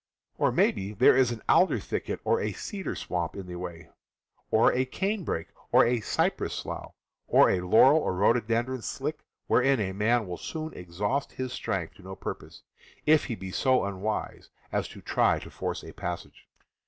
[0.39, 3.91] Or maybe there is an alder thicket or a cedar swamp in the way,
[4.49, 6.95] or a canebrake or a cypress slough,
[7.27, 12.01] or a laurel or rhododendron "slick," wherein a man will soon exhaust his strength to
[12.01, 12.63] no purpose,
[13.05, 16.47] if he be so unwise as to try to force a passage.